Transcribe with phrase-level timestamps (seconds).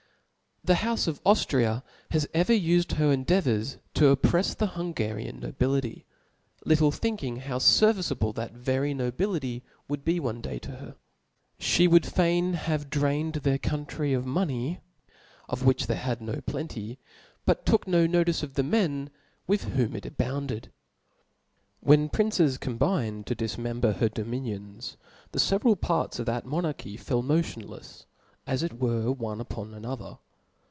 [0.63, 6.05] The houfe of Auftria has ever ufed her endea yuyrs to opprei^ the Hungarian nobility;
[6.65, 7.37] little ^^ thinking.
[7.37, 8.53] lyo T H E S F I R J T Book thinking how ferviccable that
[8.53, 10.95] vxry nobility would Ch^p^*'' be one day to her.
[11.59, 14.81] Sh6 would fain have drained their country of money,
[15.49, 16.99] of which they had no plenty;
[17.47, 19.09] but took no notice of the men,
[19.47, 20.71] with whom it abounded.
[21.79, 24.95] When princes combined to difmember her dominions,
[25.31, 28.05] the feveral parts of that monarchy fell motionlefs,
[28.45, 29.41] as it were, one.
[29.41, 30.19] upon another.